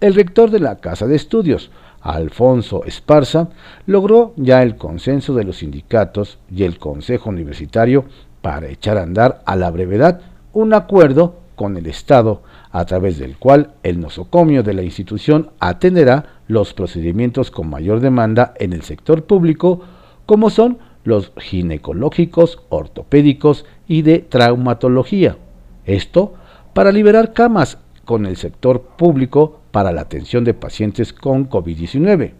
El 0.00 0.14
rector 0.14 0.50
de 0.50 0.60
la 0.60 0.76
Casa 0.76 1.06
de 1.06 1.16
Estudios, 1.16 1.70
Alfonso 2.00 2.84
Esparza, 2.84 3.48
logró 3.86 4.32
ya 4.36 4.62
el 4.62 4.76
consenso 4.76 5.34
de 5.34 5.44
los 5.44 5.58
sindicatos 5.58 6.38
y 6.50 6.64
el 6.64 6.78
Consejo 6.78 7.30
Universitario 7.30 8.04
para 8.42 8.68
echar 8.68 8.96
a 8.96 9.02
andar 9.02 9.42
a 9.44 9.56
la 9.56 9.70
brevedad 9.70 10.20
un 10.52 10.74
acuerdo 10.74 11.36
con 11.56 11.76
el 11.76 11.86
Estado, 11.86 12.42
a 12.72 12.84
través 12.86 13.18
del 13.18 13.36
cual 13.36 13.74
el 13.82 14.00
nosocomio 14.00 14.62
de 14.62 14.72
la 14.72 14.82
institución 14.82 15.50
atenderá 15.60 16.40
los 16.48 16.72
procedimientos 16.72 17.50
con 17.50 17.68
mayor 17.68 18.00
demanda 18.00 18.54
en 18.58 18.72
el 18.72 18.82
sector 18.82 19.24
público, 19.24 19.82
como 20.24 20.48
son 20.48 20.78
los 21.04 21.32
ginecológicos, 21.36 22.62
ortopédicos 22.70 23.66
y 23.86 24.02
de 24.02 24.20
traumatología. 24.20 25.36
Esto 25.84 26.34
para 26.72 26.92
liberar 26.92 27.32
camas 27.32 27.78
con 28.04 28.26
el 28.26 28.36
sector 28.36 28.82
público 28.96 29.59
para 29.70 29.92
la 29.92 30.02
atención 30.02 30.44
de 30.44 30.54
pacientes 30.54 31.12
con 31.12 31.48
COVID-19. 31.48 32.32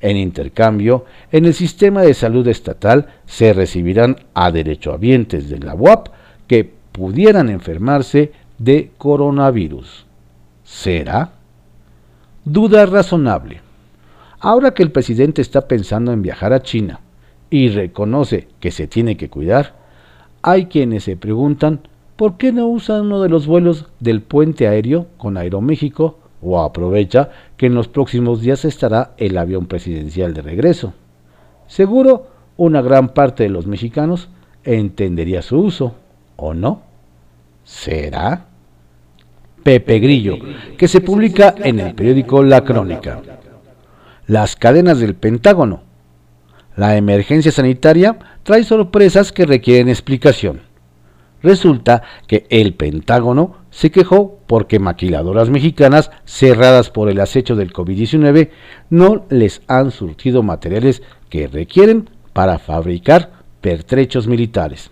En 0.00 0.16
intercambio, 0.16 1.04
en 1.30 1.44
el 1.44 1.54
sistema 1.54 2.02
de 2.02 2.14
salud 2.14 2.46
estatal 2.48 3.08
se 3.26 3.52
recibirán 3.52 4.16
a 4.34 4.50
derechohabientes 4.50 5.48
de 5.48 5.58
la 5.58 5.74
UAP 5.74 6.08
que 6.46 6.70
pudieran 6.92 7.48
enfermarse 7.48 8.32
de 8.58 8.92
coronavirus. 8.98 10.06
¿Será? 10.64 11.32
Duda 12.44 12.86
razonable. 12.86 13.60
Ahora 14.40 14.74
que 14.74 14.82
el 14.82 14.90
presidente 14.90 15.42
está 15.42 15.68
pensando 15.68 16.12
en 16.12 16.22
viajar 16.22 16.52
a 16.52 16.62
China 16.62 17.00
y 17.50 17.68
reconoce 17.68 18.48
que 18.60 18.70
se 18.70 18.86
tiene 18.86 19.16
que 19.16 19.28
cuidar, 19.28 19.74
hay 20.42 20.66
quienes 20.66 21.04
se 21.04 21.16
preguntan 21.16 21.80
por 22.16 22.36
qué 22.36 22.52
no 22.52 22.66
usa 22.66 23.02
uno 23.02 23.22
de 23.22 23.28
los 23.28 23.46
vuelos 23.46 23.86
del 24.00 24.22
puente 24.22 24.66
aéreo 24.66 25.06
con 25.16 25.36
Aeroméxico 25.36 26.18
o 26.42 26.60
aprovecha 26.60 27.30
que 27.56 27.66
en 27.66 27.74
los 27.74 27.88
próximos 27.88 28.40
días 28.40 28.64
estará 28.64 29.12
el 29.16 29.38
avión 29.38 29.66
presidencial 29.66 30.34
de 30.34 30.42
regreso. 30.42 30.92
Seguro 31.66 32.26
una 32.56 32.82
gran 32.82 33.10
parte 33.10 33.44
de 33.44 33.48
los 33.48 33.66
mexicanos 33.66 34.28
entendería 34.64 35.42
su 35.42 35.58
uso. 35.58 35.94
¿O 36.36 36.54
no? 36.54 36.82
¿Será? 37.64 38.46
Pepe 39.62 40.00
Grillo, 40.00 40.36
que 40.76 40.88
se 40.88 41.00
publica 41.00 41.54
en 41.56 41.78
el 41.78 41.94
periódico 41.94 42.42
La 42.42 42.64
Crónica. 42.64 43.22
Las 44.26 44.56
cadenas 44.56 44.98
del 44.98 45.14
Pentágono. 45.14 45.82
La 46.76 46.96
emergencia 46.96 47.52
sanitaria 47.52 48.18
trae 48.42 48.64
sorpresas 48.64 49.30
que 49.30 49.46
requieren 49.46 49.88
explicación. 49.88 50.71
Resulta 51.42 52.02
que 52.26 52.46
el 52.50 52.74
Pentágono 52.74 53.56
se 53.70 53.90
quejó 53.90 54.38
porque 54.46 54.78
maquiladoras 54.78 55.50
mexicanas 55.50 56.10
cerradas 56.24 56.90
por 56.90 57.08
el 57.08 57.20
acecho 57.20 57.56
del 57.56 57.72
COVID-19 57.72 58.50
no 58.90 59.24
les 59.28 59.62
han 59.66 59.90
surtido 59.90 60.42
materiales 60.42 61.02
que 61.28 61.48
requieren 61.48 62.10
para 62.32 62.58
fabricar 62.58 63.32
pertrechos 63.60 64.26
militares. 64.28 64.90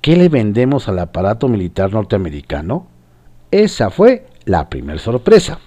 ¿Qué 0.00 0.16
le 0.16 0.28
vendemos 0.28 0.88
al 0.88 0.98
aparato 0.98 1.48
militar 1.48 1.92
norteamericano? 1.92 2.86
Esa 3.50 3.90
fue 3.90 4.26
la 4.46 4.70
primera 4.70 4.98
sorpresa. 4.98 5.58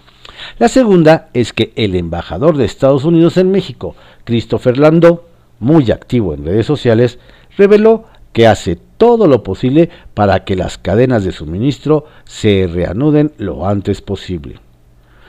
La 0.57 0.69
segunda 0.69 1.29
es 1.33 1.53
que 1.53 1.71
el 1.75 1.95
embajador 1.95 2.57
de 2.57 2.65
Estados 2.65 3.03
Unidos 3.03 3.37
en 3.37 3.51
México, 3.51 3.95
Christopher 4.23 4.77
Landau, 4.77 5.21
muy 5.59 5.91
activo 5.91 6.33
en 6.33 6.45
redes 6.45 6.65
sociales, 6.65 7.19
reveló 7.57 8.05
que 8.31 8.47
hace 8.47 8.79
todo 9.03 9.27
lo 9.27 9.43
posible 9.43 9.89
para 10.13 10.45
que 10.45 10.55
las 10.55 10.77
cadenas 10.77 11.25
de 11.25 11.33
suministro 11.33 12.05
se 12.23 12.69
reanuden 12.71 13.33
lo 13.37 13.67
antes 13.67 14.01
posible. 14.01 14.59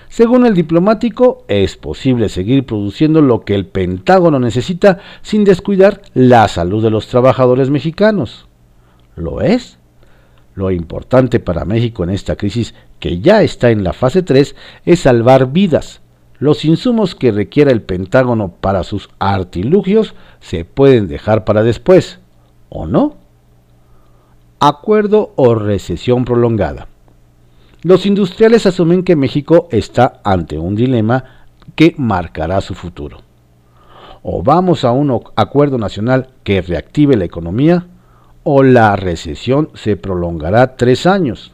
Según 0.08 0.46
el 0.46 0.54
diplomático, 0.54 1.44
es 1.48 1.76
posible 1.76 2.28
seguir 2.28 2.64
produciendo 2.64 3.20
lo 3.20 3.40
que 3.44 3.56
el 3.56 3.66
Pentágono 3.66 4.38
necesita 4.38 5.00
sin 5.22 5.42
descuidar 5.42 6.02
la 6.14 6.46
salud 6.46 6.84
de 6.84 6.90
los 6.90 7.08
trabajadores 7.08 7.68
mexicanos 7.68 8.46
lo 9.16 9.40
es. 9.40 9.78
Lo 10.54 10.70
importante 10.70 11.40
para 11.40 11.64
México 11.64 12.04
en 12.04 12.10
esta 12.10 12.36
crisis, 12.36 12.74
que 13.00 13.20
ya 13.20 13.42
está 13.42 13.70
en 13.70 13.82
la 13.82 13.92
fase 13.92 14.22
3, 14.22 14.54
es 14.84 15.00
salvar 15.00 15.52
vidas. 15.52 16.00
Los 16.38 16.64
insumos 16.64 17.16
que 17.16 17.32
requiera 17.32 17.72
el 17.72 17.82
Pentágono 17.82 18.54
para 18.60 18.84
sus 18.84 19.08
artilugios 19.18 20.14
se 20.40 20.64
pueden 20.64 21.08
dejar 21.08 21.44
para 21.44 21.64
después, 21.64 22.20
¿o 22.68 22.86
no? 22.86 23.23
Acuerdo 24.66 25.34
o 25.36 25.54
recesión 25.54 26.24
prolongada. 26.24 26.88
Los 27.82 28.06
industriales 28.06 28.64
asumen 28.64 29.02
que 29.02 29.14
México 29.14 29.68
está 29.70 30.22
ante 30.24 30.56
un 30.56 30.74
dilema 30.74 31.44
que 31.74 31.94
marcará 31.98 32.62
su 32.62 32.74
futuro. 32.74 33.18
O 34.22 34.42
vamos 34.42 34.86
a 34.86 34.92
un 34.92 35.20
acuerdo 35.36 35.76
nacional 35.76 36.30
que 36.44 36.62
reactive 36.62 37.14
la 37.18 37.26
economía, 37.26 37.88
o 38.42 38.62
la 38.62 38.96
recesión 38.96 39.68
se 39.74 39.98
prolongará 39.98 40.76
tres 40.76 41.04
años. 41.04 41.52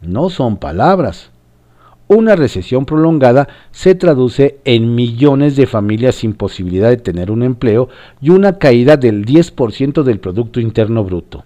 No 0.00 0.30
son 0.30 0.58
palabras. 0.58 1.32
Una 2.06 2.36
recesión 2.36 2.86
prolongada 2.86 3.48
se 3.72 3.96
traduce 3.96 4.60
en 4.64 4.94
millones 4.94 5.56
de 5.56 5.66
familias 5.66 6.14
sin 6.14 6.32
posibilidad 6.32 6.90
de 6.90 6.98
tener 6.98 7.32
un 7.32 7.42
empleo 7.42 7.88
y 8.20 8.30
una 8.30 8.58
caída 8.58 8.96
del 8.96 9.26
10% 9.26 10.04
del 10.04 10.20
Producto 10.20 10.60
Interno 10.60 11.02
Bruto. 11.02 11.42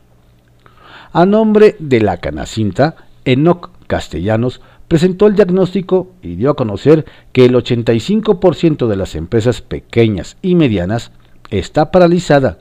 A 1.12 1.26
nombre 1.26 1.76
de 1.78 2.00
la 2.00 2.18
Canacinta, 2.18 2.96
Enoc 3.24 3.70
Castellanos 3.86 4.60
presentó 4.88 5.26
el 5.26 5.34
diagnóstico 5.34 6.12
y 6.22 6.36
dio 6.36 6.50
a 6.50 6.56
conocer 6.56 7.04
que 7.32 7.44
el 7.44 7.54
85% 7.54 8.86
de 8.86 8.96
las 8.96 9.14
empresas 9.14 9.60
pequeñas 9.60 10.36
y 10.42 10.54
medianas 10.54 11.12
está 11.50 11.90
paralizada 11.90 12.58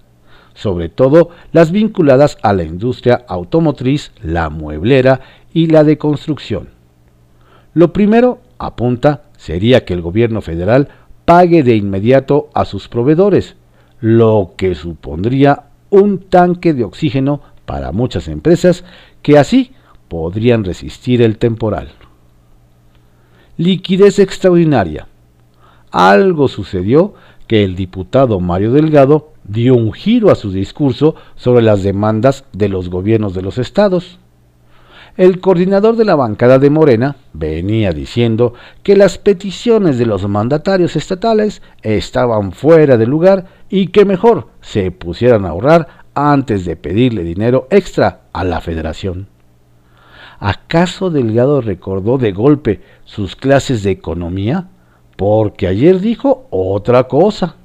sobre 0.60 0.90
todo 0.90 1.30
las 1.54 1.72
vinculadas 1.72 2.38
a 2.42 2.52
la 2.52 2.64
industria 2.64 3.24
automotriz, 3.28 4.12
la 4.22 4.50
mueblera 4.50 5.22
y 5.54 5.68
la 5.68 5.86
de 5.86 5.98
construcción. 5.98 6.70
Lo 7.74 7.94
primero, 7.94 8.40
apunta, 8.58 9.24
sería 9.38 9.86
que 9.86 9.94
el 9.94 10.02
gobierno 10.02 10.42
federal 10.42 10.90
pague 11.24 11.64
de 11.64 11.76
inmediato 11.76 12.50
a 12.54 12.66
sus 12.66 12.90
proveedores, 12.90 13.56
lo 14.02 14.54
que 14.58 14.76
supondría 14.76 15.68
un 15.90 16.20
tanque 16.20 16.74
de 16.74 16.84
oxígeno 16.84 17.42
para 17.70 17.92
muchas 17.92 18.28
empresas 18.28 18.84
que 19.22 19.38
así 19.38 19.74
podrían 20.08 20.64
resistir 20.64 21.22
el 21.22 21.38
temporal. 21.38 21.90
Liquidez 23.58 24.18
extraordinaria. 24.18 25.08
Algo 25.92 26.48
sucedió 26.48 27.14
que 27.46 27.64
el 27.64 27.76
diputado 27.76 28.40
Mario 28.40 28.72
Delgado 28.72 29.34
dio 29.44 29.76
un 29.76 29.94
giro 29.94 30.32
a 30.32 30.36
su 30.36 30.52
discurso 30.52 31.14
sobre 31.36 31.62
las 31.62 31.84
demandas 31.84 32.44
de 32.54 32.70
los 32.70 32.90
gobiernos 32.90 33.36
de 33.36 33.44
los 33.44 33.60
estados. 33.60 34.18
El 35.16 35.40
coordinador 35.40 35.96
de 35.96 36.06
la 36.06 36.16
bancada 36.16 36.58
de 36.58 36.72
Morena 36.72 37.18
venía 37.34 37.92
diciendo 37.92 38.56
que 38.82 38.96
las 38.96 39.20
peticiones 39.20 40.00
de 40.00 40.08
los 40.08 40.28
mandatarios 40.28 40.96
estatales 40.96 41.62
estaban 41.84 42.52
fuera 42.52 42.98
de 42.98 43.06
lugar 43.06 43.46
y 43.70 43.90
que 43.90 44.06
mejor 44.06 44.48
se 44.60 44.90
pusieran 44.90 45.46
a 45.46 45.50
ahorrar 45.50 45.99
antes 46.14 46.66
de 46.66 46.76
pedirle 46.76 47.24
dinero 47.24 47.68
extra 47.70 48.22
a 48.34 48.44
la 48.44 48.62
federación. 48.62 49.28
¿Acaso 50.40 51.10
Delgado 51.10 51.62
recordó 51.62 52.18
de 52.18 52.32
golpe 52.32 52.82
sus 53.04 53.36
clases 53.36 53.84
de 53.84 53.92
economía? 53.92 54.70
Porque 55.18 55.68
ayer 55.68 56.00
dijo 56.00 56.48
otra 56.50 57.08
cosa. 57.08 57.56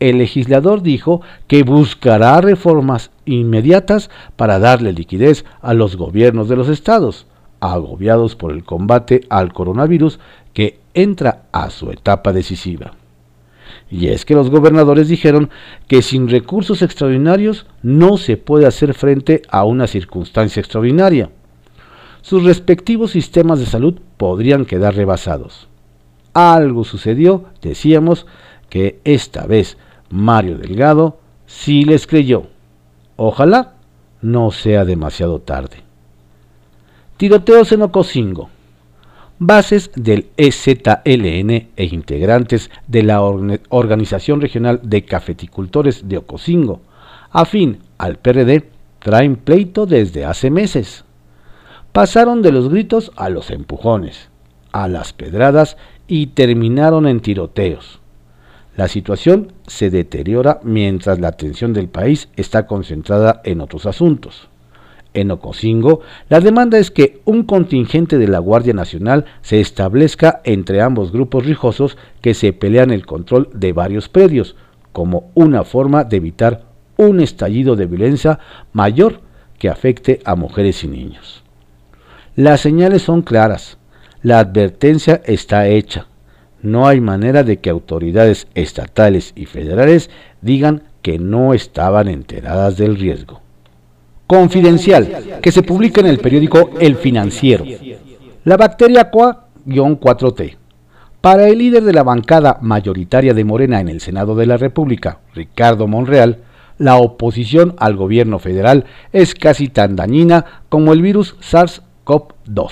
el 0.00 0.18
legislador 0.18 0.82
dijo 0.82 1.22
que 1.46 1.62
buscará 1.62 2.40
reformas 2.40 3.10
inmediatas 3.24 4.10
para 4.36 4.58
darle 4.58 4.92
liquidez 4.92 5.46
a 5.62 5.72
los 5.72 5.96
gobiernos 5.96 6.48
de 6.48 6.56
los 6.56 6.68
estados, 6.68 7.26
agobiados 7.60 8.36
por 8.36 8.52
el 8.52 8.64
combate 8.64 9.22
al 9.30 9.52
coronavirus 9.52 10.18
que 10.52 10.80
entra 10.92 11.44
a 11.52 11.70
su 11.70 11.90
etapa 11.90 12.32
decisiva. 12.32 12.92
Y 13.94 14.08
es 14.08 14.24
que 14.24 14.34
los 14.34 14.50
gobernadores 14.50 15.06
dijeron 15.06 15.50
que 15.86 16.02
sin 16.02 16.28
recursos 16.28 16.82
extraordinarios 16.82 17.64
no 17.80 18.16
se 18.16 18.36
puede 18.36 18.66
hacer 18.66 18.92
frente 18.92 19.42
a 19.48 19.62
una 19.62 19.86
circunstancia 19.86 20.58
extraordinaria. 20.58 21.30
Sus 22.20 22.42
respectivos 22.42 23.12
sistemas 23.12 23.60
de 23.60 23.66
salud 23.66 24.00
podrían 24.16 24.64
quedar 24.64 24.96
rebasados. 24.96 25.68
Algo 26.32 26.82
sucedió, 26.82 27.44
decíamos, 27.62 28.26
que 28.68 28.98
esta 29.04 29.46
vez 29.46 29.78
Mario 30.10 30.58
Delgado 30.58 31.20
sí 31.46 31.84
les 31.84 32.08
creyó. 32.08 32.48
Ojalá 33.14 33.74
no 34.20 34.50
sea 34.50 34.84
demasiado 34.84 35.38
tarde. 35.38 35.84
Tiroteos 37.16 37.70
en 37.70 37.82
Ocosingo. 37.82 38.50
Bases 39.46 39.90
del 39.94 40.28
EZLN 40.38 41.50
e 41.76 41.84
integrantes 41.84 42.70
de 42.88 43.02
la 43.02 43.20
Organización 43.20 44.40
Regional 44.40 44.80
de 44.82 45.04
Cafeticultores 45.04 46.08
de 46.08 46.16
Ocosingo, 46.16 46.80
afín 47.30 47.80
al 47.98 48.16
PRD, 48.16 48.70
traen 49.00 49.36
pleito 49.36 49.84
desde 49.84 50.24
hace 50.24 50.50
meses. 50.50 51.04
Pasaron 51.92 52.40
de 52.40 52.52
los 52.52 52.70
gritos 52.70 53.12
a 53.16 53.28
los 53.28 53.50
empujones, 53.50 54.30
a 54.72 54.88
las 54.88 55.12
pedradas 55.12 55.76
y 56.08 56.28
terminaron 56.28 57.06
en 57.06 57.20
tiroteos. 57.20 58.00
La 58.78 58.88
situación 58.88 59.52
se 59.66 59.90
deteriora 59.90 60.60
mientras 60.62 61.20
la 61.20 61.28
atención 61.28 61.74
del 61.74 61.88
país 61.88 62.30
está 62.36 62.66
concentrada 62.66 63.42
en 63.44 63.60
otros 63.60 63.84
asuntos. 63.84 64.48
En 65.14 65.30
Ocosingo, 65.30 66.00
la 66.28 66.40
demanda 66.40 66.76
es 66.78 66.90
que 66.90 67.20
un 67.24 67.44
contingente 67.44 68.18
de 68.18 68.26
la 68.26 68.40
Guardia 68.40 68.74
Nacional 68.74 69.24
se 69.42 69.60
establezca 69.60 70.40
entre 70.44 70.82
ambos 70.82 71.12
grupos 71.12 71.46
rijosos 71.46 71.96
que 72.20 72.34
se 72.34 72.52
pelean 72.52 72.90
el 72.90 73.06
control 73.06 73.48
de 73.54 73.72
varios 73.72 74.08
predios, 74.08 74.56
como 74.92 75.30
una 75.34 75.62
forma 75.64 76.02
de 76.02 76.16
evitar 76.16 76.64
un 76.96 77.20
estallido 77.20 77.76
de 77.76 77.86
violencia 77.86 78.40
mayor 78.72 79.20
que 79.58 79.68
afecte 79.68 80.20
a 80.24 80.34
mujeres 80.34 80.82
y 80.82 80.88
niños. 80.88 81.44
Las 82.34 82.60
señales 82.60 83.02
son 83.02 83.22
claras, 83.22 83.78
la 84.22 84.40
advertencia 84.40 85.22
está 85.24 85.68
hecha, 85.68 86.08
no 86.60 86.88
hay 86.88 87.00
manera 87.00 87.44
de 87.44 87.58
que 87.58 87.70
autoridades 87.70 88.48
estatales 88.54 89.32
y 89.36 89.46
federales 89.46 90.10
digan 90.40 90.82
que 91.02 91.18
no 91.18 91.54
estaban 91.54 92.08
enteradas 92.08 92.76
del 92.76 92.96
riesgo. 92.96 93.43
Confidencial, 94.26 95.40
que 95.42 95.52
se 95.52 95.62
publica 95.62 96.00
en 96.00 96.06
el 96.06 96.18
periódico 96.18 96.70
El 96.80 96.96
Financiero. 96.96 97.64
La 98.44 98.56
bacteria 98.56 99.10
COA-4T. 99.10 100.56
Para 101.20 101.48
el 101.48 101.58
líder 101.58 101.84
de 101.84 101.92
la 101.92 102.02
bancada 102.02 102.58
mayoritaria 102.60 103.34
de 103.34 103.44
Morena 103.44 103.80
en 103.80 103.88
el 103.88 104.00
Senado 104.00 104.34
de 104.34 104.46
la 104.46 104.56
República, 104.56 105.20
Ricardo 105.34 105.86
Monreal, 105.86 106.38
la 106.78 106.96
oposición 106.96 107.74
al 107.78 107.96
gobierno 107.96 108.38
federal 108.38 108.84
es 109.12 109.34
casi 109.34 109.68
tan 109.68 109.96
dañina 109.96 110.62
como 110.68 110.92
el 110.92 111.02
virus 111.02 111.36
SARS-CoV-2. 111.40 112.70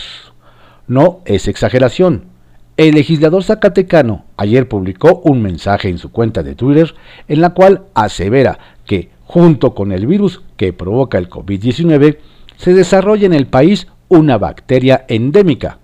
No 0.89 1.21
es 1.25 1.49
exageración, 1.49 2.33
el 2.79 2.95
legislador 2.95 3.45
zacatecano 3.45 4.25
ayer 4.39 4.67
publicó 4.67 5.21
un 5.25 5.43
mensaje 5.43 5.91
en 5.91 5.99
su 5.99 6.11
cuenta 6.11 6.43
de 6.43 6.55
Twitter 6.55 6.95
en 7.29 7.43
la 7.43 7.51
cual 7.51 7.83
asevera 7.93 8.59
que, 8.87 9.11
junto 9.33 9.75
con 9.75 9.93
el 9.93 10.07
virus 10.07 10.43
que 10.59 10.75
provoca 10.75 11.17
el 11.17 11.31
COVID-19, 11.31 12.19
se 12.59 12.75
desarrolla 12.75 13.25
en 13.25 13.33
el 13.33 13.47
país 13.47 13.87
una 14.09 14.37
bacteria 14.37 15.07
endémica. 15.09 15.79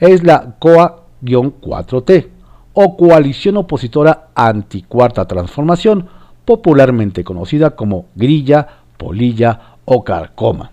Es 0.00 0.24
la 0.24 0.56
COA-4T, 0.58 2.28
o 2.72 2.96
Coalición 2.96 3.58
Opositora 3.58 4.28
Anticuarta 4.34 5.26
Transformación, 5.26 6.08
popularmente 6.46 7.24
conocida 7.24 7.76
como 7.76 8.06
grilla, 8.14 8.66
polilla 8.96 9.76
o 9.84 10.02
carcoma. 10.02 10.70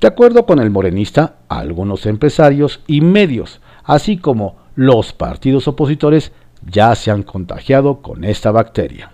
De 0.00 0.08
acuerdo 0.08 0.46
con 0.46 0.58
el 0.58 0.70
morenista, 0.70 1.34
algunos 1.50 2.06
empresarios 2.06 2.80
y 2.86 3.02
medios, 3.02 3.60
así 3.84 4.16
como 4.16 4.56
los 4.74 5.12
partidos 5.12 5.68
opositores 5.68 6.32
ya 6.66 6.94
se 6.94 7.10
han 7.10 7.24
contagiado 7.24 8.00
con 8.00 8.24
esta 8.24 8.52
bacteria. 8.52 9.12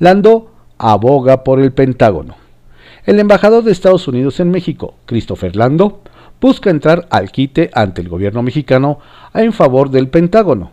Lando 0.00 0.51
aboga 0.78 1.44
por 1.44 1.60
el 1.60 1.72
Pentágono. 1.72 2.36
El 3.04 3.18
embajador 3.18 3.64
de 3.64 3.72
Estados 3.72 4.06
Unidos 4.06 4.38
en 4.40 4.50
México, 4.50 4.94
Christopher 5.06 5.56
Lando, 5.56 6.02
busca 6.40 6.70
entrar 6.70 7.06
al 7.10 7.30
quite 7.30 7.70
ante 7.72 8.00
el 8.02 8.08
gobierno 8.08 8.42
mexicano 8.42 8.98
en 9.34 9.52
favor 9.52 9.90
del 9.90 10.08
Pentágono. 10.08 10.70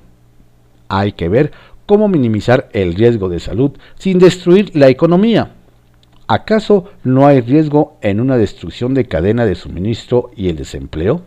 Hay 0.88 1.13
que 1.13 1.29
ver 1.29 1.51
cómo 1.85 2.07
minimizar 2.07 2.69
el 2.73 2.93
riesgo 2.93 3.29
de 3.29 3.39
salud 3.39 3.71
sin 3.95 4.19
destruir 4.19 4.75
la 4.75 4.89
economía. 4.89 5.55
¿Acaso 6.27 6.85
no 7.03 7.25
hay 7.25 7.41
riesgo 7.41 7.97
en 8.01 8.19
una 8.19 8.38
destrucción 8.38 8.93
de 8.93 9.05
cadena 9.05 9.45
de 9.45 9.55
suministro 9.55 10.29
y 10.35 10.49
el 10.49 10.55
desempleo? 10.55 11.23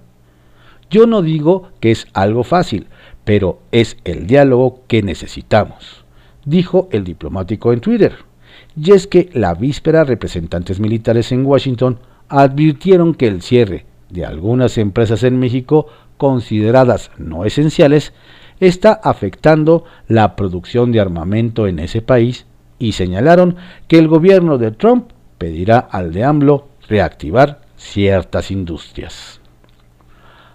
Yo 0.88 1.06
no 1.06 1.22
digo 1.22 1.70
que 1.80 1.90
es 1.90 2.06
algo 2.12 2.44
fácil, 2.44 2.86
pero 3.24 3.60
es 3.72 3.96
el 4.04 4.26
diálogo 4.28 4.82
que 4.86 5.02
necesitamos, 5.02 6.04
dijo 6.44 6.88
el 6.92 7.02
diplomático 7.02 7.72
en 7.72 7.80
Twitter. 7.80 8.31
Y 8.76 8.92
es 8.92 9.06
que 9.06 9.30
la 9.34 9.54
víspera 9.54 10.04
representantes 10.04 10.80
militares 10.80 11.32
en 11.32 11.44
Washington 11.44 11.98
advirtieron 12.28 13.14
que 13.14 13.26
el 13.26 13.42
cierre 13.42 13.86
de 14.08 14.24
algunas 14.24 14.78
empresas 14.78 15.22
en 15.22 15.38
México 15.38 15.86
consideradas 16.16 17.10
no 17.18 17.44
esenciales 17.44 18.12
está 18.60 18.92
afectando 18.92 19.84
la 20.06 20.36
producción 20.36 20.92
de 20.92 21.00
armamento 21.00 21.66
en 21.66 21.78
ese 21.78 22.00
país 22.00 22.46
y 22.78 22.92
señalaron 22.92 23.56
que 23.88 23.98
el 23.98 24.08
gobierno 24.08 24.58
de 24.58 24.70
Trump 24.70 25.10
pedirá 25.38 25.78
al 25.78 26.12
de 26.12 26.24
AMLO 26.24 26.68
reactivar 26.88 27.62
ciertas 27.76 28.50
industrias. 28.50 29.40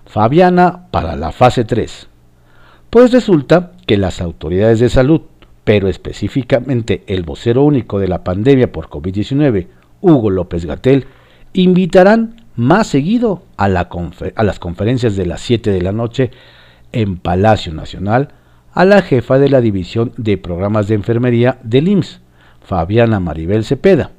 Fabiana 0.06 0.88
para 0.89 1.15
la 1.15 1.32
fase 1.32 1.65
3. 1.65 2.08
Pues 2.89 3.12
resulta 3.12 3.73
que 3.86 3.97
las 3.97 4.21
autoridades 4.21 4.80
de 4.80 4.89
salud, 4.89 5.21
pero 5.67 5.89
específicamente 5.89 7.03
el 7.08 7.23
vocero 7.23 7.62
único 7.62 7.99
de 7.99 8.08
la 8.08 8.23
pandemia 8.23 8.71
por 8.71 8.88
COVID-19, 8.88 9.67
Hugo 9.99 10.30
López 10.30 10.63
Gatel, 10.63 11.08
invitarán 11.51 12.38
más 12.56 12.88
seguido 12.88 13.43
a, 13.58 13.67
las 13.67 14.60
conferencias 14.60 15.17
de 15.17 15.25
las 15.25 15.41
7 15.41 15.69
de 15.69 15.82
la 15.82 15.91
noche 15.91 16.32
en 16.93 17.17
Palacio 17.17 17.73
Nacional 17.73 18.30
a 18.71 18.86
la 18.86 19.01
jefa 19.01 19.39
de 19.39 19.49
la 19.49 19.60
División 19.60 20.13
de 20.15 20.38
Programas 20.38 20.88
de 20.88 20.95
Enfermería 20.95 21.60
del 21.63 21.89
IMSS, 21.89 22.21
Fabiana 22.62 23.19
Maribel 23.19 23.65
Cepeda. 23.65 24.12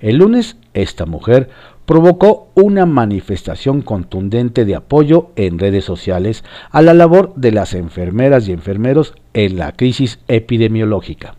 El 0.00 0.16
lunes, 0.16 0.56
esta 0.72 1.04
mujer 1.04 1.50
provocó 1.86 2.50
una 2.54 2.86
manifestación 2.86 3.82
contundente 3.82 4.64
de 4.64 4.76
apoyo 4.76 5.30
en 5.36 5.58
redes 5.58 5.84
sociales 5.84 6.44
a 6.70 6.82
la 6.82 6.94
labor 6.94 7.34
de 7.36 7.52
las 7.52 7.74
enfermeras 7.74 8.48
y 8.48 8.52
enfermeros 8.52 9.14
en 9.34 9.58
la 9.58 9.72
crisis 9.72 10.20
epidemiológica. 10.28 11.34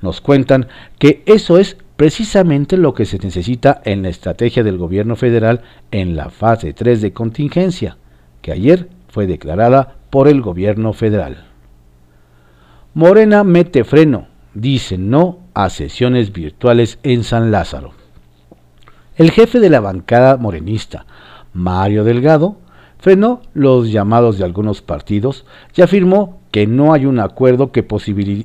Nos 0.00 0.20
cuentan 0.20 0.68
que 0.98 1.22
eso 1.26 1.58
es 1.58 1.76
precisamente 1.96 2.76
lo 2.76 2.94
que 2.94 3.04
se 3.04 3.18
necesita 3.18 3.80
en 3.84 4.02
la 4.02 4.08
estrategia 4.08 4.62
del 4.62 4.78
gobierno 4.78 5.16
federal 5.16 5.62
en 5.90 6.16
la 6.16 6.30
fase 6.30 6.72
3 6.72 7.00
de 7.00 7.12
contingencia, 7.12 7.96
que 8.42 8.52
ayer 8.52 8.88
fue 9.08 9.26
declarada 9.26 9.96
por 10.10 10.28
el 10.28 10.42
gobierno 10.42 10.92
federal. 10.92 11.44
Morena 12.94 13.44
mete 13.44 13.84
freno, 13.84 14.28
dice 14.54 14.98
no 14.98 15.38
a 15.54 15.70
sesiones 15.70 16.32
virtuales 16.32 16.98
en 17.02 17.24
San 17.24 17.50
Lázaro. 17.50 18.03
El 19.16 19.30
jefe 19.30 19.60
de 19.60 19.70
la 19.70 19.78
bancada 19.78 20.36
morenista, 20.36 21.06
Mario 21.52 22.02
Delgado, 22.02 22.56
frenó 22.98 23.42
los 23.52 23.92
llamados 23.92 24.38
de 24.38 24.44
algunos 24.44 24.82
partidos 24.82 25.44
y 25.76 25.82
afirmó 25.82 26.40
que 26.50 26.66
no 26.66 26.92
hay 26.92 27.06
un 27.06 27.20
acuerdo 27.20 27.70
que, 27.70 27.84
posibilite 27.84 28.42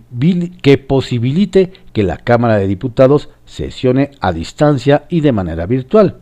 que 1.91 2.03
la 2.03 2.17
Cámara 2.17 2.57
de 2.57 2.67
Diputados 2.67 3.29
sesione 3.45 4.11
a 4.19 4.31
distancia 4.31 5.05
y 5.09 5.21
de 5.21 5.31
manera 5.31 5.65
virtual, 5.65 6.17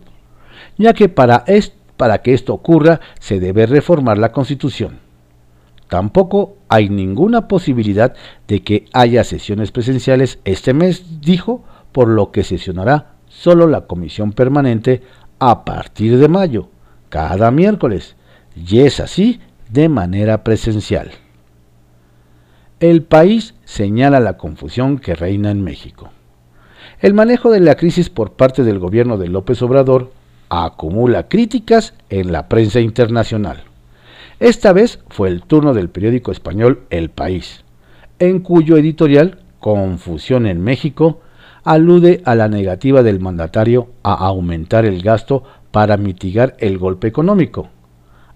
ya 0.77 0.93
que 0.93 1.10
para, 1.10 1.43
para 1.97 2.21
que 2.21 2.33
esto 2.33 2.53
ocurra 2.53 3.01
se 3.19 3.41
debe 3.41 3.65
reformar 3.65 4.17
la 4.17 4.31
Constitución. 4.31 4.99
Tampoco 5.89 6.55
hay 6.69 6.88
ninguna 6.88 7.49
posibilidad 7.49 8.15
de 8.47 8.63
que 8.63 8.86
haya 8.93 9.25
sesiones 9.25 9.71
presenciales 9.71 10.39
este 10.45 10.73
mes, 10.73 11.19
dijo, 11.19 11.65
por 11.91 12.07
lo 12.07 12.31
que 12.31 12.45
sesionará 12.45 13.16
solo 13.39 13.67
la 13.67 13.82
comisión 13.82 14.32
permanente 14.34 15.04
a 15.39 15.63
partir 15.63 16.17
de 16.17 16.28
mayo, 16.28 16.69
cada 17.10 17.52
miércoles, 17.52 18.15
y 18.56 18.80
es 18.80 19.00
así 19.00 19.39
de 19.69 19.89
manera 19.89 20.43
presencial. 20.43 21.12
El 22.80 23.04
país 23.04 23.54
señala 23.63 24.19
la 24.19 24.38
confusión 24.38 24.97
que 24.97 25.13
reina 25.13 25.52
en 25.52 25.63
México. 25.63 26.10
El 27.00 27.13
manejo 27.13 27.52
de 27.52 27.60
la 27.60 27.76
crisis 27.76 28.10
por 28.10 28.34
parte 28.34 28.63
del 28.63 28.80
gobierno 28.80 29.17
de 29.17 29.28
López 29.28 29.62
Obrador 29.62 30.12
acumula 30.50 31.28
críticas 31.28 31.93
en 32.10 32.32
la 32.32 32.50
prensa 32.50 32.80
internacional. 32.80 33.63
Esta 34.39 34.73
vez 34.73 35.00
fue 35.10 35.30
el 35.30 35.43
turno 35.43 35.73
del 35.76 35.89
periódico 35.89 36.32
español 36.32 36.86
El 36.89 37.10
País, 37.10 37.63
en 38.17 38.39
cuyo 38.39 38.78
editorial, 38.78 39.39
Confusión 39.60 40.45
en 40.47 40.63
México, 40.63 41.21
alude 41.67 42.21
a 42.23 42.34
la 42.34 42.47
negativa 42.47 43.03
del 43.03 43.19
mandatario 43.19 43.89
a 44.01 44.13
aumentar 44.13 44.86
el 44.86 45.01
gasto 45.01 45.43
para 45.71 45.97
mitigar 45.97 46.56
el 46.60 46.77
golpe 46.77 47.10
económico, 47.10 47.67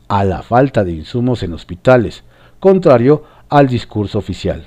a 0.10 0.26
la 0.26 0.42
falta 0.42 0.84
de 0.84 0.92
insumos 0.92 1.42
en 1.42 1.54
hospitales, 1.54 2.26
contrario 2.60 3.24
al 3.48 3.68
discurso 3.68 4.20
oficial, 4.20 4.66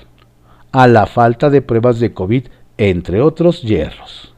a 0.71 0.87
la 0.87 1.05
falta 1.05 1.51
de 1.51 1.61
pruebas 1.61 1.99
de 1.99 2.13
COVID, 2.13 2.47
entre 2.79 3.21
otros 3.21 3.61
hierros. 3.61 4.33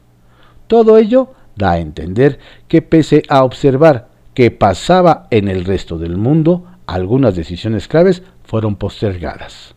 Todo 0.67 0.97
ello 0.97 1.31
da 1.55 1.71
a 1.71 1.79
entender 1.79 2.37
que 2.67 2.81
pese 2.81 3.23
a 3.29 3.45
observar 3.45 4.09
que 4.33 4.51
pasaba 4.51 5.27
en 5.31 5.47
el 5.47 5.63
resto 5.63 5.97
del 5.97 6.17
mundo, 6.17 6.65
algunas 6.85 7.33
decisiones 7.33 7.87
claves 7.87 8.23
fueron 8.43 8.75
postergadas. 8.75 9.73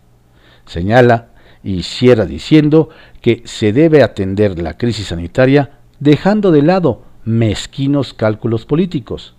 Señala 0.66 1.29
y 1.62 1.82
diciendo 2.26 2.88
que 3.20 3.42
se 3.44 3.72
debe 3.72 4.02
atender 4.02 4.60
la 4.60 4.76
crisis 4.76 5.08
sanitaria 5.08 5.78
dejando 5.98 6.50
de 6.50 6.62
lado 6.62 7.02
mezquinos 7.24 8.14
cálculos 8.14 8.64
políticos. 8.64 9.34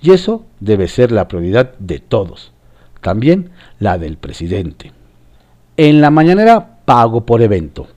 Y 0.00 0.12
eso 0.12 0.44
debe 0.60 0.88
ser 0.88 1.10
la 1.10 1.28
prioridad 1.28 1.74
de 1.78 1.98
todos, 1.98 2.52
también 3.00 3.50
la 3.78 3.98
del 3.98 4.16
presidente. 4.16 4.92
En 5.76 6.00
la 6.00 6.10
mañanera 6.10 6.78
pago 6.84 7.24
por 7.24 7.42
evento. 7.42 7.88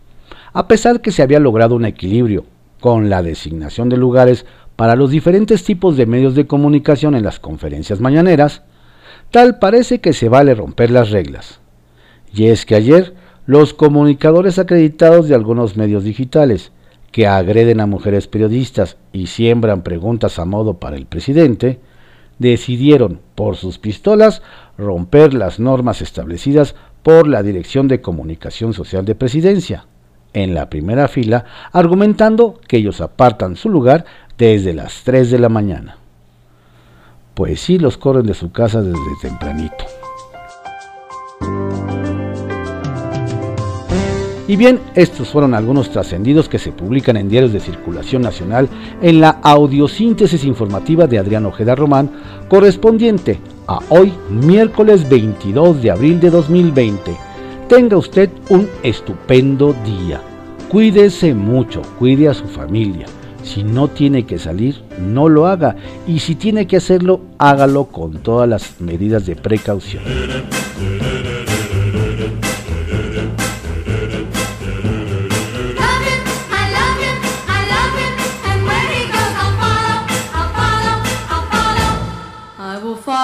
A 0.53 0.67
pesar 0.67 1.01
que 1.01 1.11
se 1.11 1.21
había 1.21 1.39
logrado 1.39 1.75
un 1.75 1.85
equilibrio 1.85 2.45
con 2.79 3.09
la 3.09 3.21
designación 3.21 3.89
de 3.89 3.97
lugares 3.97 4.45
para 4.75 4.95
los 4.95 5.11
diferentes 5.11 5.63
tipos 5.63 5.97
de 5.97 6.05
medios 6.05 6.35
de 6.35 6.47
comunicación 6.47 7.15
en 7.15 7.23
las 7.23 7.39
conferencias 7.39 7.99
mañaneras, 7.99 8.63
tal 9.31 9.59
parece 9.59 9.99
que 9.99 10.13
se 10.13 10.29
vale 10.29 10.55
romper 10.55 10.91
las 10.91 11.11
reglas. 11.11 11.59
Y 12.33 12.47
es 12.47 12.65
que 12.65 12.75
ayer 12.75 13.15
los 13.47 13.73
comunicadores 13.73 14.59
acreditados 14.59 15.29
de 15.29 15.35
algunos 15.35 15.77
medios 15.77 16.03
digitales 16.03 16.73
que 17.11 17.27
agreden 17.27 17.79
a 17.79 17.85
mujeres 17.85 18.27
periodistas 18.27 18.97
y 19.13 19.27
siembran 19.27 19.83
preguntas 19.83 20.37
a 20.37 20.45
modo 20.45 20.75
para 20.75 20.97
el 20.97 21.05
presidente, 21.05 21.79
decidieron 22.39 23.21
por 23.35 23.55
sus 23.55 23.79
pistolas 23.79 24.41
romper 24.77 25.33
las 25.33 25.59
normas 25.59 26.01
establecidas 26.01 26.75
por 27.01 27.25
la 27.25 27.41
Dirección 27.41 27.87
de 27.87 28.01
Comunicación 28.01 28.73
Social 28.73 29.05
de 29.05 29.15
Presidencia, 29.15 29.87
en 30.33 30.53
la 30.53 30.69
primera 30.69 31.07
fila, 31.07 31.45
argumentando 31.71 32.59
que 32.67 32.77
ellos 32.77 32.99
apartan 32.99 33.55
su 33.55 33.69
lugar 33.69 34.03
desde 34.37 34.73
las 34.73 35.03
3 35.05 35.31
de 35.31 35.39
la 35.39 35.49
mañana. 35.49 35.97
Pues 37.33 37.61
sí 37.61 37.79
los 37.79 37.97
corren 37.97 38.25
de 38.25 38.33
su 38.33 38.51
casa 38.51 38.81
desde 38.81 38.99
tempranito. 39.21 39.96
Y 44.47 44.55
bien, 44.55 44.79
estos 44.95 45.27
fueron 45.27 45.53
algunos 45.53 45.91
trascendidos 45.91 46.47
que 46.47 46.57
se 46.57 46.71
publican 46.71 47.17
en 47.17 47.27
diarios 47.27 47.51
de 47.51 47.59
circulación 47.59 48.21
nacional 48.21 48.69
en 49.01 49.19
la 49.19 49.39
audiosíntesis 49.43 50.45
informativa 50.45 51.05
de 51.05 51.19
Adrián 51.19 51.45
Ojeda 51.45 51.75
Román, 51.75 52.09
correspondiente 52.47 53.39
a 53.67 53.79
hoy, 53.89 54.13
miércoles 54.29 55.07
22 55.09 55.81
de 55.81 55.91
abril 55.91 56.21
de 56.21 56.29
2020. 56.29 57.17
Tenga 57.67 57.97
usted 57.97 58.29
un 58.49 58.69
estupendo 58.83 59.75
día. 59.85 60.21
Cuídese 60.69 61.33
mucho, 61.33 61.81
cuide 61.99 62.29
a 62.29 62.33
su 62.33 62.45
familia. 62.45 63.05
Si 63.43 63.63
no 63.63 63.89
tiene 63.89 64.25
que 64.25 64.39
salir, 64.39 64.81
no 64.97 65.27
lo 65.27 65.47
haga. 65.47 65.75
Y 66.07 66.19
si 66.19 66.35
tiene 66.35 66.67
que 66.67 66.77
hacerlo, 66.77 67.19
hágalo 67.37 67.85
con 67.85 68.19
todas 68.19 68.47
las 68.47 68.79
medidas 68.79 69.25
de 69.25 69.35
precaución. 69.35 70.03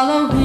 Halloween. 0.03 0.42